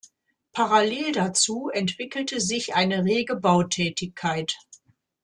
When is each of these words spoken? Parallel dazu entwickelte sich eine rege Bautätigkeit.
Parallel 0.55 1.11
dazu 1.11 1.69
entwickelte 1.71 2.39
sich 2.41 2.73
eine 2.73 3.03
rege 3.05 3.35
Bautätigkeit. 3.35 4.57